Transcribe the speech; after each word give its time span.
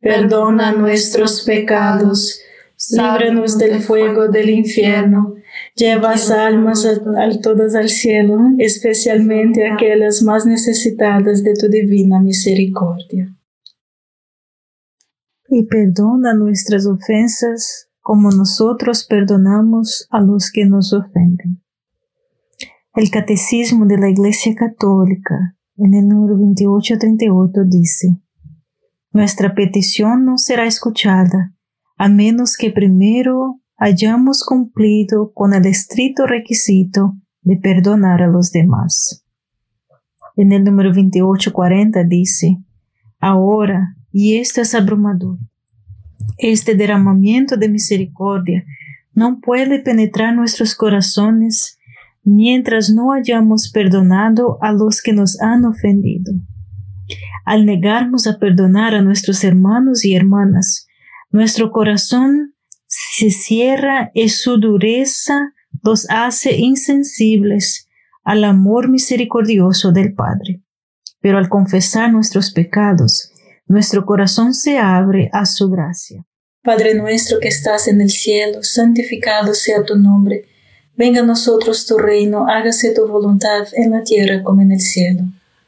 perdona 0.00 0.72
nuestros 0.72 1.42
pecados, 1.44 2.40
líbranos 2.90 3.58
del 3.58 3.80
fuego 3.80 4.28
del 4.28 4.50
infierno, 4.50 5.34
lleva 5.74 6.14
almas 6.38 6.84
a, 6.86 7.40
todas 7.40 7.74
al 7.74 7.88
cielo, 7.88 8.38
especialmente 8.58 9.66
aquellas 9.66 10.22
más 10.22 10.46
necesitadas 10.46 11.42
de 11.42 11.54
tu 11.54 11.68
divina 11.68 12.20
misericordia. 12.20 13.34
Y 15.48 15.64
perdona 15.66 16.34
nuestras 16.34 16.86
ofensas 16.86 17.88
como 18.00 18.30
nosotros 18.30 19.04
perdonamos 19.04 20.06
a 20.10 20.20
los 20.20 20.50
que 20.52 20.64
nos 20.64 20.92
ofenden. 20.92 21.62
El 22.94 23.10
Catecismo 23.10 23.84
de 23.84 23.98
la 23.98 24.08
Iglesia 24.08 24.54
Católica, 24.54 25.56
en 25.76 25.94
el 25.94 26.08
número 26.08 26.36
2838, 26.36 27.60
dice, 27.66 28.16
nuestra 29.16 29.54
petición 29.54 30.26
no 30.26 30.36
será 30.36 30.66
escuchada 30.66 31.54
a 31.96 32.10
menos 32.10 32.58
que 32.58 32.70
primero 32.70 33.62
hayamos 33.78 34.44
cumplido 34.44 35.32
con 35.32 35.54
el 35.54 35.64
estricto 35.64 36.26
requisito 36.26 37.14
de 37.40 37.56
perdonar 37.56 38.22
a 38.22 38.26
los 38.26 38.52
demás. 38.52 39.24
En 40.36 40.52
el 40.52 40.64
número 40.64 40.90
2840 40.90 42.04
dice, 42.04 42.58
ahora, 43.18 43.96
y 44.12 44.36
esto 44.36 44.60
es 44.60 44.74
abrumador, 44.74 45.38
este 46.36 46.74
derramamiento 46.74 47.56
de 47.56 47.70
misericordia 47.70 48.66
no 49.14 49.40
puede 49.40 49.78
penetrar 49.78 50.34
nuestros 50.34 50.74
corazones 50.74 51.78
mientras 52.22 52.90
no 52.90 53.12
hayamos 53.12 53.70
perdonado 53.72 54.58
a 54.60 54.72
los 54.72 55.00
que 55.00 55.14
nos 55.14 55.40
han 55.40 55.64
ofendido. 55.64 56.34
Al 57.46 57.64
negarnos 57.64 58.26
a 58.26 58.38
perdonar 58.38 58.96
a 58.96 59.02
nuestros 59.02 59.44
hermanos 59.44 60.04
y 60.04 60.16
hermanas, 60.16 60.88
nuestro 61.30 61.70
corazón 61.70 62.56
se 62.88 63.30
cierra 63.30 64.10
y 64.14 64.30
su 64.30 64.58
dureza 64.58 65.54
los 65.84 66.10
hace 66.10 66.56
insensibles 66.56 67.88
al 68.24 68.42
amor 68.42 68.88
misericordioso 68.88 69.92
del 69.92 70.12
Padre. 70.12 70.60
Pero 71.20 71.38
al 71.38 71.48
confesar 71.48 72.12
nuestros 72.12 72.50
pecados, 72.50 73.30
nuestro 73.66 74.04
corazón 74.04 74.52
se 74.52 74.78
abre 74.78 75.30
a 75.32 75.46
su 75.46 75.70
gracia. 75.70 76.26
Padre 76.64 76.94
nuestro 76.96 77.38
que 77.38 77.46
estás 77.46 77.86
en 77.86 78.00
el 78.00 78.10
cielo, 78.10 78.64
santificado 78.64 79.54
sea 79.54 79.84
tu 79.84 79.94
nombre. 79.94 80.46
Venga 80.96 81.20
a 81.20 81.24
nosotros 81.24 81.86
tu 81.86 81.96
reino, 81.96 82.48
hágase 82.48 82.92
tu 82.92 83.06
voluntad 83.06 83.68
en 83.74 83.92
la 83.92 84.02
tierra 84.02 84.42
como 84.42 84.62
en 84.62 84.72
el 84.72 84.80
cielo. 84.80 85.22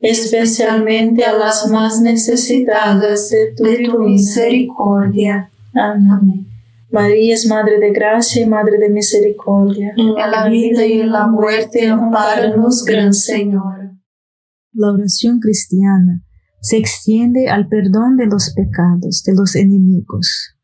especialmente 0.00 1.24
a 1.24 1.32
las 1.32 1.68
más 1.68 2.00
necesitadas 2.00 3.30
de 3.30 3.54
tu, 3.86 3.98
misericordia. 4.00 5.50
Amén. 5.74 6.46
María 6.90 7.34
es 7.34 7.46
Madre 7.46 7.78
de 7.78 7.92
Gracia 7.92 8.42
y 8.42 8.46
Madre 8.46 8.78
de 8.78 8.88
Misericordia. 8.88 9.92
En 9.96 10.14
la 10.14 10.48
vida 10.48 10.84
y 10.84 11.00
en 11.00 11.12
la 11.12 11.28
muerte, 11.28 11.88
amparanos, 11.88 12.84
Gran 12.84 13.14
Señor. 13.14 13.92
La 14.72 14.92
oración 14.92 15.38
cristiana 15.38 16.24
se 16.60 16.76
extiende 16.76 17.48
al 17.48 17.68
perdón 17.68 18.16
de 18.16 18.26
los 18.26 18.52
pecados 18.54 19.22
de 19.24 19.34
los 19.34 19.54
enemigos. 19.56 20.56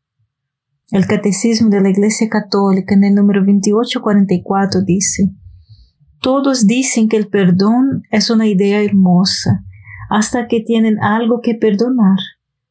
El 0.91 1.05
Catecismo 1.05 1.69
de 1.69 1.81
la 1.81 1.89
Iglesia 1.89 2.29
Católica 2.29 2.95
en 2.95 3.03
el 3.03 3.15
número 3.15 3.41
2844 3.41 4.81
dice, 4.83 5.31
Todos 6.21 6.65
dicen 6.65 7.09
que 7.09 7.17
el 7.17 7.27
perdón 7.27 8.03
es 8.11 8.29
una 8.29 8.47
idea 8.47 8.81
hermosa 8.81 9.63
hasta 10.09 10.47
que 10.47 10.61
tienen 10.61 11.01
algo 11.01 11.41
que 11.41 11.55
perdonar, 11.55 12.19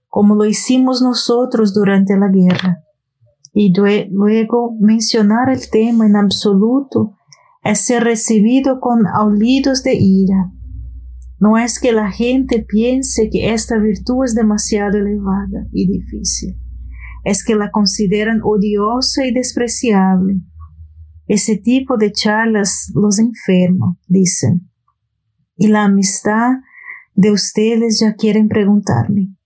como 0.08 0.34
lo 0.34 0.44
hicimos 0.44 1.02
nosotros 1.02 1.74
durante 1.74 2.16
la 2.16 2.28
guerra. 2.28 2.82
Y 3.52 3.72
luego 4.10 4.76
mencionar 4.80 5.50
el 5.50 5.70
tema 5.70 6.06
en 6.06 6.16
absoluto 6.16 7.14
es 7.62 7.80
ser 7.80 8.04
recibido 8.04 8.80
con 8.80 9.06
aulidos 9.06 9.82
de 9.82 9.94
ira. 9.94 10.52
No 11.38 11.58
es 11.58 11.78
que 11.78 11.92
la 11.92 12.10
gente 12.10 12.64
piense 12.66 13.28
que 13.30 13.52
esta 13.52 13.78
virtud 13.78 14.24
es 14.24 14.34
demasiado 14.34 14.98
elevada 14.98 15.66
y 15.72 15.86
difícil 15.86 16.56
es 17.26 17.44
que 17.44 17.56
la 17.56 17.72
consideran 17.72 18.40
odiosa 18.44 19.26
y 19.26 19.34
despreciable. 19.34 20.42
Ese 21.26 21.56
tipo 21.56 21.96
de 21.96 22.12
charlas 22.12 22.92
los 22.94 23.18
enferma, 23.18 23.96
dicen. 24.06 24.70
Y 25.56 25.68
la 25.68 25.84
amistad 25.84 26.52
de 27.14 27.32
ustedes 27.32 27.98
ya 28.00 28.14
quieren 28.14 28.48
preguntarme. 28.48 29.36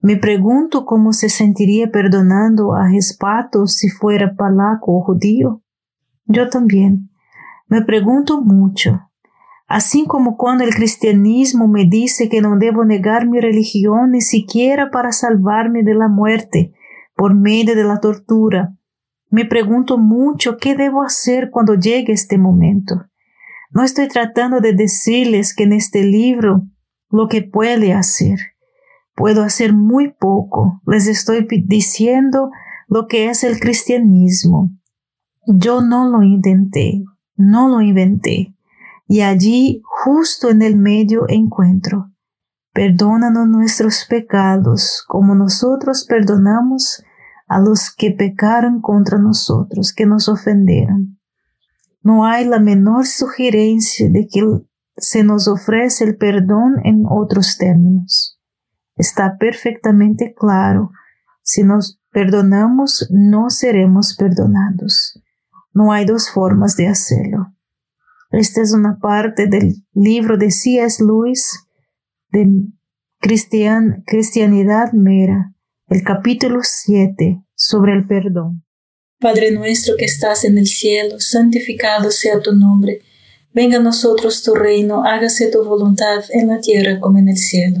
Me 0.00 0.16
pregunto 0.16 0.86
cómo 0.86 1.12
se 1.12 1.28
sentiría 1.28 1.90
perdonando 1.90 2.74
a 2.74 2.88
Gespato 2.88 3.66
si 3.66 3.88
fuera 3.88 4.34
palaco 4.36 4.96
o 4.96 5.00
judío. 5.00 5.62
Yo 6.26 6.48
también. 6.48 7.10
Me 7.66 7.82
pregunto 7.82 8.40
mucho. 8.40 9.10
Así 9.66 10.06
como 10.06 10.36
cuando 10.36 10.62
el 10.62 10.74
cristianismo 10.74 11.66
me 11.66 11.86
dice 11.86 12.28
que 12.28 12.40
no 12.40 12.56
debo 12.56 12.84
negar 12.84 13.26
mi 13.26 13.40
religión 13.40 14.12
ni 14.12 14.20
siquiera 14.20 14.90
para 14.92 15.10
salvarme 15.10 15.82
de 15.82 15.94
la 15.94 16.06
muerte, 16.06 16.72
por 17.16 17.34
medio 17.34 17.74
de 17.74 17.82
la 17.82 17.98
tortura. 17.98 18.75
Me 19.30 19.44
pregunto 19.44 19.98
mucho 19.98 20.56
qué 20.56 20.74
debo 20.74 21.02
hacer 21.02 21.50
cuando 21.50 21.74
llegue 21.74 22.12
este 22.12 22.38
momento. 22.38 23.06
No 23.70 23.82
estoy 23.82 24.08
tratando 24.08 24.60
de 24.60 24.72
decirles 24.72 25.54
que 25.54 25.64
en 25.64 25.72
este 25.72 26.04
libro 26.04 26.62
lo 27.10 27.28
que 27.28 27.42
puede 27.42 27.92
hacer. 27.92 28.38
Puedo 29.14 29.42
hacer 29.42 29.72
muy 29.72 30.12
poco. 30.12 30.80
Les 30.86 31.06
estoy 31.06 31.46
diciendo 31.66 32.50
lo 32.88 33.06
que 33.06 33.28
es 33.28 33.44
el 33.44 33.58
cristianismo. 33.58 34.70
Yo 35.46 35.80
no 35.80 36.08
lo 36.08 36.22
intenté, 36.22 37.02
no 37.36 37.68
lo 37.68 37.80
inventé. 37.80 38.54
Y 39.08 39.20
allí, 39.20 39.80
justo 39.84 40.50
en 40.50 40.62
el 40.62 40.76
medio, 40.76 41.26
encuentro. 41.28 42.10
Perdónanos 42.72 43.48
nuestros 43.48 44.04
pecados, 44.08 45.04
como 45.06 45.34
nosotros 45.34 46.04
perdonamos 46.08 47.02
a 47.46 47.60
los 47.60 47.94
que 47.94 48.10
pecaron 48.10 48.80
contra 48.80 49.18
nosotros, 49.18 49.92
que 49.92 50.06
nos 50.06 50.28
ofendieron. 50.28 51.18
No 52.02 52.24
hay 52.24 52.44
la 52.44 52.60
menor 52.60 53.06
sugerencia 53.06 54.08
de 54.10 54.28
que 54.28 54.42
se 54.96 55.24
nos 55.24 55.48
ofrece 55.48 56.04
el 56.04 56.16
perdón 56.16 56.76
en 56.84 57.04
otros 57.08 57.56
términos. 57.58 58.38
Está 58.96 59.36
perfectamente 59.38 60.34
claro, 60.34 60.90
si 61.42 61.62
nos 61.62 62.00
perdonamos, 62.10 63.08
no 63.10 63.50
seremos 63.50 64.16
perdonados. 64.16 65.22
No 65.72 65.92
hay 65.92 66.04
dos 66.04 66.30
formas 66.30 66.76
de 66.76 66.88
hacerlo. 66.88 67.52
Esta 68.30 68.62
es 68.62 68.72
una 68.72 68.98
parte 68.98 69.46
del 69.46 69.84
libro 69.92 70.36
de 70.38 70.50
C.S. 70.50 71.04
Lewis 71.04 71.66
de 72.30 72.66
Cristian, 73.20 74.02
Cristianidad 74.06 74.92
Mera, 74.92 75.54
el 75.88 76.02
capítulo 76.02 76.60
7 76.62 77.42
sobre 77.54 77.94
el 77.94 78.06
perdón. 78.06 78.64
Padre 79.20 79.50
nuestro 79.50 79.94
que 79.96 80.04
estás 80.04 80.44
en 80.44 80.58
el 80.58 80.66
cielo, 80.66 81.20
santificado 81.20 82.10
sea 82.10 82.40
tu 82.40 82.52
nombre 82.52 83.00
Venga 83.56 83.78
a 83.78 83.80
nosotros 83.80 84.42
tu 84.42 84.54
reino, 84.54 85.02
hágase 85.02 85.50
tu 85.50 85.64
voluntad 85.64 86.22
en 86.28 86.48
la 86.48 86.60
tierra 86.60 87.00
como 87.00 87.18
en 87.18 87.30
el 87.30 87.38
cielo. 87.38 87.78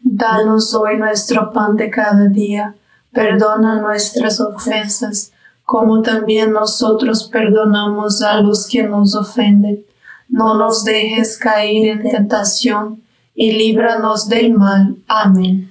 Danos 0.00 0.74
hoy 0.74 0.96
nuestro 0.96 1.52
pan 1.52 1.76
de 1.76 1.90
cada 1.90 2.28
día, 2.28 2.74
perdona 3.12 3.78
nuestras 3.78 4.40
ofensas, 4.40 5.30
como 5.64 6.00
también 6.00 6.52
nosotros 6.52 7.28
perdonamos 7.30 8.22
a 8.22 8.40
los 8.40 8.66
que 8.66 8.84
nos 8.84 9.14
ofenden. 9.14 9.84
No 10.30 10.54
nos 10.54 10.82
dejes 10.82 11.36
caer 11.36 11.88
en 11.88 12.10
tentación, 12.10 13.02
y 13.34 13.52
líbranos 13.52 14.30
del 14.30 14.54
mal. 14.54 14.96
Amén. 15.06 15.70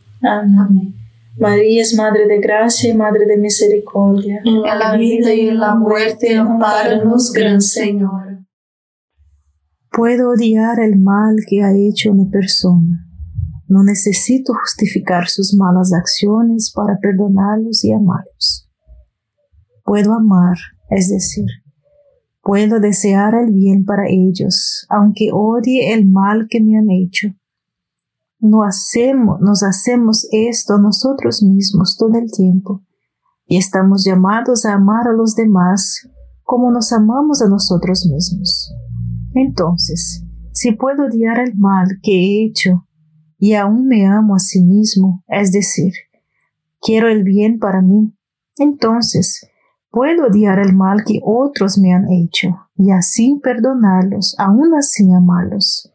Amén. 0.21 0.95
María 1.39 1.81
es 1.81 1.95
Madre 1.95 2.27
de 2.27 2.39
Gracia 2.39 2.89
y 2.89 2.93
Madre 2.95 3.25
de 3.25 3.37
Misericordia. 3.37 4.41
En 4.45 4.61
la 4.61 4.95
vida 4.95 5.33
y 5.33 5.47
en 5.49 5.59
la 5.59 5.75
muerte, 5.75 6.35
amparanos, 6.35 7.31
Gran 7.31 7.61
Señor. 7.61 8.39
Puedo 9.91 10.29
odiar 10.31 10.79
el 10.79 10.99
mal 10.99 11.35
que 11.47 11.63
ha 11.63 11.73
hecho 11.73 12.11
una 12.11 12.29
persona 12.29 13.05
No 13.67 13.83
necesito 13.83 14.53
justificar 14.53 15.27
sus 15.27 15.53
malas 15.55 15.91
acciones 15.93 16.71
para 16.73 16.97
perdonarlos 16.99 17.83
y 17.83 17.91
amarlos. 17.91 18.69
Puedo 19.83 20.13
amar, 20.13 20.57
es 20.89 21.09
decir, 21.09 21.45
puedo 22.41 22.79
desear 22.79 23.33
el 23.35 23.51
bien 23.51 23.83
para 23.83 24.03
ellos, 24.07 24.85
aunque 24.89 25.29
odie 25.33 25.93
el 25.93 26.07
mal 26.07 26.47
que 26.49 26.61
me 26.61 26.77
han 26.77 26.89
hecho. 26.89 27.29
No 28.41 28.63
hacemos, 28.63 29.39
nos 29.39 29.61
hacemos 29.61 30.27
esto 30.31 30.79
nosotros 30.79 31.43
mismos 31.43 31.95
todo 31.95 32.17
el 32.17 32.31
tiempo 32.31 32.81
y 33.45 33.57
estamos 33.57 34.03
llamados 34.03 34.65
a 34.65 34.73
amar 34.73 35.07
a 35.07 35.13
los 35.13 35.35
demás 35.35 36.07
como 36.43 36.71
nos 36.71 36.91
amamos 36.91 37.43
a 37.43 37.47
nosotros 37.47 38.05
mismos. 38.11 38.73
Entonces, 39.35 40.23
si 40.53 40.71
puedo 40.71 41.05
odiar 41.05 41.39
el 41.39 41.55
mal 41.55 41.99
que 42.01 42.11
he 42.11 42.45
hecho 42.45 42.87
y 43.37 43.53
aún 43.53 43.85
me 43.87 44.07
amo 44.07 44.35
a 44.35 44.39
sí 44.39 44.63
mismo, 44.63 45.23
es 45.27 45.51
decir, 45.51 45.93
quiero 46.81 47.09
el 47.09 47.23
bien 47.23 47.59
para 47.59 47.81
mí, 47.81 48.17
entonces 48.57 49.47
puedo 49.91 50.27
odiar 50.27 50.57
el 50.57 50.73
mal 50.73 51.03
que 51.05 51.19
otros 51.23 51.77
me 51.77 51.93
han 51.93 52.11
hecho 52.11 52.69
y 52.75 52.89
así 52.89 53.39
perdonarlos, 53.43 54.35
aún 54.39 54.73
así 54.73 55.11
amarlos. 55.13 55.91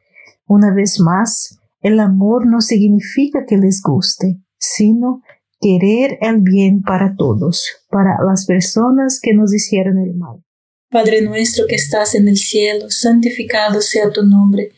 Una 0.46 0.72
vez 0.72 1.00
más, 1.00 1.58
el 1.86 2.00
amor 2.00 2.46
no 2.46 2.60
significa 2.60 3.46
que 3.46 3.56
les 3.56 3.80
guste, 3.80 4.40
sino 4.58 5.22
querer 5.60 6.18
el 6.20 6.40
bien 6.40 6.82
para 6.82 7.14
todos, 7.16 7.64
para 7.90 8.16
las 8.24 8.44
personas 8.44 9.20
que 9.22 9.34
nos 9.34 9.54
hicieron 9.54 9.98
el 9.98 10.14
mal. 10.14 10.42
Padre 10.90 11.22
nuestro 11.22 11.66
que 11.68 11.76
estás 11.76 12.14
en 12.14 12.26
el 12.26 12.36
cielo, 12.36 12.90
santificado 12.90 13.80
sea 13.80 14.10
tu 14.10 14.24
nombre. 14.24 14.72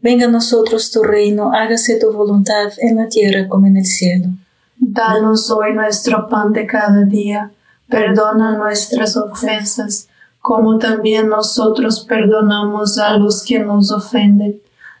Venga 0.00 0.26
a 0.26 0.30
nosotros 0.30 0.90
tu 0.90 1.02
reino, 1.02 1.52
hágase 1.52 1.98
tu 1.98 2.12
voluntad 2.12 2.72
en 2.78 2.96
la 2.96 3.08
tierra 3.08 3.46
como 3.48 3.66
en 3.66 3.76
el 3.76 3.86
cielo. 3.86 4.28
Danos 4.76 5.50
hoy 5.50 5.74
nuestro 5.74 6.28
pan 6.28 6.52
de 6.52 6.66
cada 6.66 7.04
día, 7.04 7.52
perdona 7.88 8.56
nuestras 8.56 9.16
ofensas, 9.16 10.08
como 10.40 10.78
también 10.78 11.28
nosotros 11.28 12.06
perdonamos 12.08 12.98
a 12.98 13.16
los 13.16 13.44
que 13.44 13.58
nos 13.58 13.90
ofenden. 13.90 14.60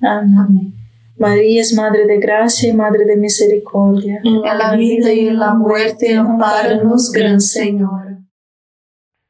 Amén. 0.00 0.74
María 1.18 1.60
es 1.60 1.74
Madre 1.74 2.06
de 2.06 2.18
Gracia 2.18 2.70
y 2.70 2.72
Madre 2.72 3.04
de 3.04 3.16
Misericordia. 3.16 4.20
En 4.24 4.40
la 4.40 4.74
vida 4.74 5.12
y 5.12 5.28
en 5.28 5.38
la 5.38 5.54
muerte, 5.54 6.16
amparanos, 6.16 7.12
Gran 7.12 7.40
Señor. 7.40 8.20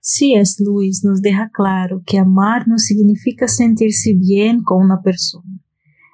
C.S. 0.01 0.63
Lewis 0.63 1.05
nos 1.05 1.21
deja 1.21 1.51
claro 1.53 2.03
que 2.07 2.19
amar 2.19 2.67
no 2.69 2.79
significa 2.79 3.49
sentirse 3.49 4.15
bien 4.15 4.63
con 4.63 4.85
una 4.85 5.03
persona, 5.03 5.61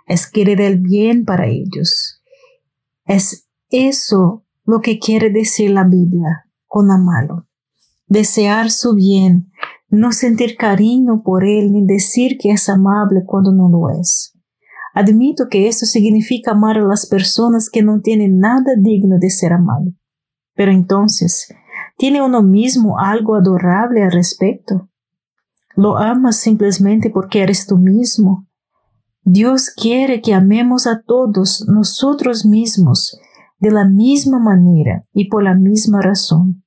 es 0.07 0.29
querer 0.29 0.61
el 0.61 0.81
bien 0.81 1.25
para 1.25 1.47
ellos. 1.47 2.23
Es 3.05 3.47
eso 3.71 4.45
lo 4.65 4.81
que 4.81 4.99
quiere 4.99 5.31
decir 5.31 5.71
la 5.71 5.85
Biblia 5.85 6.47
con 6.67 6.91
amarlo. 6.91 7.47
Desear 8.09 8.71
su 8.71 8.95
bien, 8.95 9.53
no 9.89 10.11
sentir 10.13 10.57
cariño 10.57 11.23
por 11.23 11.45
él 11.45 11.73
ni 11.73 11.87
decir 11.87 12.39
que 12.39 12.51
es 12.51 12.69
amable 12.69 13.23
cuando 13.25 13.53
no 13.53 13.69
lo 13.69 13.91
es. 13.91 14.36
Admito 14.97 15.49
que 15.51 15.69
eso 15.69 15.85
significa 15.85 16.53
amar 16.53 16.79
a 16.79 16.87
las 16.87 17.05
personas 17.05 17.69
que 17.69 17.83
no 17.83 18.01
tienen 18.01 18.39
nada 18.39 18.73
digno 18.79 19.19
de 19.21 19.29
ser 19.29 19.53
amado. 19.53 19.93
Pero 20.55 20.73
entonces, 20.73 21.53
¿tiene 21.99 22.23
uno 22.23 22.43
mismo 22.43 22.99
algo 22.99 23.35
adorable 23.35 24.03
al 24.03 24.11
respecto? 24.11 24.89
¿Lo 25.75 25.99
amas 25.99 26.39
simplemente 26.39 27.11
porque 27.11 27.43
eres 27.43 27.67
tú 27.67 27.77
mismo? 27.77 28.47
Dios 29.23 29.69
quiere 29.69 30.23
que 30.23 30.33
amemos 30.33 30.87
a 30.87 31.03
todos 31.03 31.67
nosotros 31.69 32.47
mismos 32.47 33.21
de 33.59 33.73
la 33.73 33.85
misma 33.87 34.39
manera 34.39 35.05
y 35.13 35.29
por 35.29 35.43
la 35.43 35.55
misma 35.55 36.01
razón, 36.01 36.65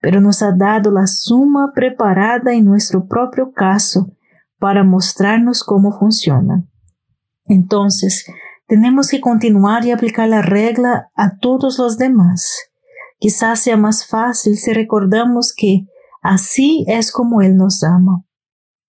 pero 0.00 0.22
nos 0.22 0.40
ha 0.40 0.52
dado 0.52 0.90
la 0.90 1.06
suma 1.06 1.72
preparada 1.74 2.54
en 2.54 2.64
nuestro 2.64 3.06
propio 3.06 3.52
caso 3.52 4.10
para 4.58 4.84
mostrarnos 4.84 5.62
cómo 5.62 5.92
funciona. 5.92 6.64
Entonces, 7.48 8.26
tenemos 8.66 9.08
que 9.08 9.20
continuar 9.20 9.84
y 9.84 9.90
aplicar 9.90 10.28
la 10.28 10.42
regla 10.42 11.10
a 11.14 11.38
todos 11.38 11.78
los 11.78 11.96
demás. 11.96 12.70
Quizás 13.18 13.60
sea 13.60 13.76
más 13.76 14.06
fácil 14.06 14.56
si 14.56 14.72
recordamos 14.72 15.52
que 15.56 15.86
así 16.22 16.84
es 16.86 17.10
como 17.10 17.42
Él 17.42 17.56
nos 17.56 17.82
ama, 17.82 18.24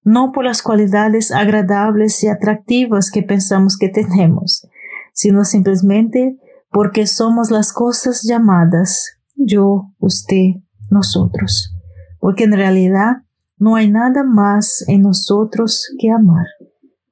no 0.04 0.32
por 0.32 0.46
las 0.46 0.62
cualidades 0.62 1.32
agradables 1.32 2.24
y 2.24 2.28
atractivas 2.28 3.10
que 3.10 3.24
pensamos 3.24 3.78
que 3.78 3.90
tenemos, 3.90 4.68
sino 5.14 5.46
simplemente 5.46 6.38
porque 6.72 7.08
somos 7.08 7.50
las 7.50 7.74
cosas 7.74 8.24
llamadas 8.24 9.20
yo, 9.36 9.94
usted, 10.00 10.62
nosotros, 10.90 11.74
porque 12.20 12.44
en 12.44 12.52
realidad 12.52 13.24
no 13.58 13.76
hay 13.76 13.90
nada 13.90 14.24
más 14.24 14.84
en 14.88 15.04
nosotros 15.04 15.88
que 15.98 16.12
amar. 16.12 16.46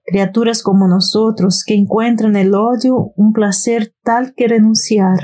Criaturas 0.08 0.64
como 0.64 0.88
nosotros 0.88 1.64
que 1.66 1.76
encuentran 1.76 2.36
el 2.36 2.56
odio 2.56 3.14
un 3.16 3.34
placer 3.34 3.94
tal 4.04 4.34
que 4.34 4.48
renunciar 4.48 5.20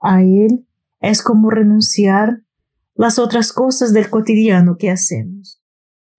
a 0.00 0.22
él 0.22 0.66
es 1.00 1.22
como 1.22 1.50
renunciar 1.50 2.40
las 2.94 3.18
otras 3.18 3.52
cosas 3.52 3.92
del 3.92 4.08
cotidiano 4.08 4.76
que 4.78 4.90
hacemos. 4.90 5.60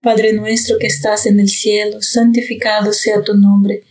Padre 0.00 0.34
nuestro 0.34 0.76
que 0.78 0.86
estás 0.86 1.26
en 1.26 1.40
el 1.40 1.48
cielo, 1.48 2.02
santificado 2.02 2.92
sea 2.92 3.22
tu 3.22 3.34
nombre 3.36 3.84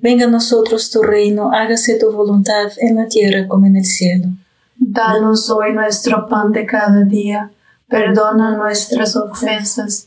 Venga 0.00 0.26
a 0.26 0.30
nosotros 0.30 0.90
tu 0.90 1.02
reino, 1.02 1.50
hágase 1.52 1.98
tu 1.98 2.12
voluntad 2.12 2.70
en 2.78 2.96
la 2.96 3.08
tierra 3.08 3.48
como 3.48 3.66
en 3.66 3.76
el 3.76 3.84
cielo. 3.84 4.28
Danos 4.76 5.50
hoy 5.50 5.72
nuestro 5.72 6.28
pan 6.28 6.52
de 6.52 6.64
cada 6.66 7.02
día, 7.02 7.50
perdona 7.88 8.56
nuestras 8.56 9.16
ofensas, 9.16 10.06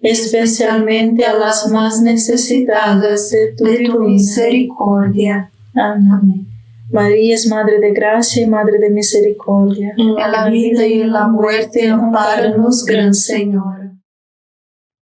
especialmente 0.00 1.24
a 1.24 1.34
las 1.34 1.70
más 1.70 2.00
necesitadas 2.02 3.30
de 3.30 3.54
tu, 3.56 4.00
misericordia. 4.00 5.50
Amén. 5.74 6.46
María 6.90 7.34
es 7.34 7.46
Madre 7.46 7.80
de 7.80 7.92
Gracia 7.92 8.42
y 8.42 8.46
Madre 8.46 8.78
de 8.78 8.90
Misericordia. 8.90 9.92
En 9.96 10.14
la 10.14 10.48
vida 10.48 10.86
y 10.86 11.02
en 11.02 11.12
la 11.12 11.28
muerte, 11.28 11.88
amparanos, 11.88 12.84
Gran 12.84 13.12
Señor. 13.12 13.92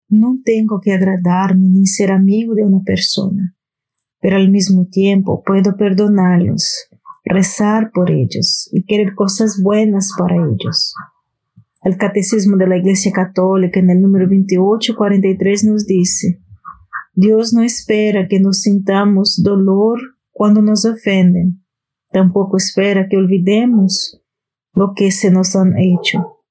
No 0.09 0.39
tengo 0.45 0.81
que 0.81 0.93
agradarme 0.93 1.69
ni 1.69 1.87
ser 1.87 2.11
amigo 2.11 2.55
de 2.55 2.65
una 2.65 2.81
persona, 2.85 3.55
pero 4.21 4.37
al 4.37 4.51
mismo 4.51 4.87
tiempo 4.91 5.43
puedo 5.45 5.77
perdonarlos, 5.77 6.89
rezar 7.25 7.91
por 7.93 8.11
ellos 8.11 8.69
y 8.73 8.85
querer 8.85 9.15
cosas 9.15 9.61
buenas 9.63 10.11
para 10.19 10.37
ellos. 10.37 10.95
El 11.89 11.97
Catecismo 11.97 12.59
de 12.59 12.67
la 12.67 12.77
Iglesia 12.77 13.11
Católica 13.13 13.81
en 13.81 13.89
el 13.89 14.03
número 14.03 14.27
2843 14.27 15.65
nos 15.65 15.87
dice, 15.87 16.39
Dios 17.15 17.55
no 17.55 17.63
espera 17.63 18.29
que 18.29 18.41
nos 18.41 18.61
sintamos 18.61 19.43
dolor 19.43 19.99
cuando 20.31 20.61
nos 20.61 20.85
ofenden. 20.85 21.65
Tampoco 22.13 22.59
espera 22.59 23.09
que 23.09 23.17
olvidemos 23.17 24.21
lo 24.75 24.93
que 24.95 25.11
se 25.11 25.31
nos 25.31 25.57
han 25.57 25.79
hecho. 25.79 26.43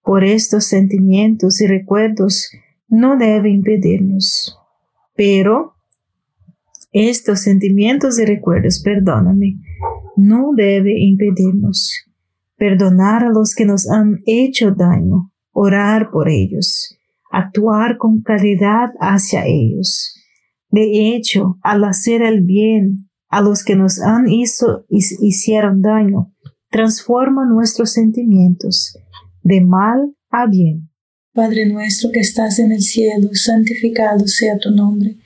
Por 0.00 0.24
estos 0.24 0.64
sentimientos 0.64 1.60
y 1.60 1.66
recuerdos 1.66 2.48
no 2.88 3.18
debe 3.18 3.50
impedirnos. 3.50 4.58
Pero 5.14 5.74
estos 6.92 7.40
sentimientos 7.40 8.18
y 8.18 8.24
recuerdos, 8.24 8.80
perdóname, 8.82 9.58
no 10.16 10.52
debe 10.56 10.98
impedirnos 10.98 12.10
perdonar 12.62 13.24
a 13.24 13.28
los 13.28 13.56
que 13.56 13.64
nos 13.64 13.90
han 13.90 14.20
hecho 14.24 14.70
daño, 14.70 15.32
orar 15.50 16.12
por 16.12 16.28
ellos, 16.28 16.96
actuar 17.28 17.98
con 17.98 18.22
caridad 18.22 18.90
hacia 19.00 19.46
ellos. 19.46 20.14
De 20.70 21.08
hecho, 21.08 21.58
al 21.62 21.82
hacer 21.82 22.22
el 22.22 22.42
bien 22.42 23.10
a 23.28 23.40
los 23.40 23.64
que 23.64 23.74
nos 23.74 24.00
han 24.00 24.28
hizo, 24.28 24.86
hicieron 24.88 25.82
daño, 25.82 26.32
transforma 26.70 27.44
nuestros 27.46 27.90
sentimientos 27.90 28.96
de 29.42 29.60
mal 29.60 30.14
a 30.30 30.46
bien. 30.46 30.88
Padre 31.34 31.66
nuestro 31.66 32.12
que 32.12 32.20
estás 32.20 32.60
en 32.60 32.70
el 32.70 32.82
cielo, 32.82 33.30
santificado 33.32 34.28
sea 34.28 34.56
tu 34.58 34.70
nombre. 34.70 35.16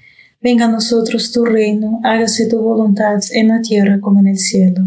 Venga 0.41 0.65
a 0.65 0.73
nosotros 0.73 1.31
tu 1.33 1.45
reino, 1.45 2.01
hágase 2.03 2.49
tu 2.49 2.63
voluntad 2.63 3.21
en 3.33 3.49
la 3.49 3.61
tierra 3.61 4.01
como 4.01 4.21
en 4.21 4.29
el 4.29 4.39
cielo. 4.39 4.87